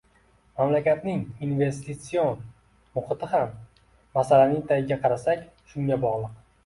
[0.59, 2.33] Mamlakatning investitsion
[2.95, 3.51] muhiti ham,
[4.19, 6.35] masalaning tagiga qarasak, shunga bog‘liq.